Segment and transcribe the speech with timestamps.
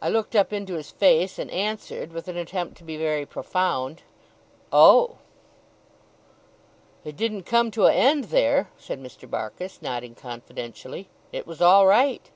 [0.00, 4.02] I looked up into his face, and answered, with an attempt to be very profound:
[4.72, 5.18] 'Oh!'
[7.04, 9.28] 'It didn't come to a end there,' said Mr.
[9.28, 11.08] Barkis, nodding confidentially.
[11.32, 12.30] 'It was all right.